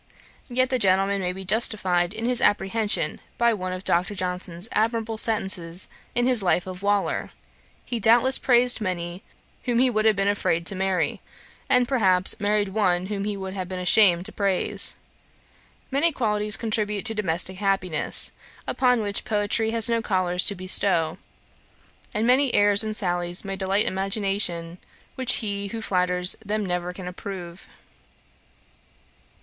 [0.49, 4.15] Yet the gentleman may be justified in his apprehension by one of Dr.
[4.15, 7.29] Johnson's admirable sentences in his life of Waller:
[7.85, 9.21] 'He doubtless praised many
[9.65, 11.21] whom he would have been afraid to marry;
[11.69, 14.95] and, perhaps, married one whom he would have been ashamed to praise.
[15.91, 18.31] Many qualities contribute to domestic happiness,
[18.65, 21.19] upon which poetry has no colours to bestow;
[22.11, 24.79] and many airs and sallies may delight imagination,
[25.13, 27.67] which he who flatters them never can approve.'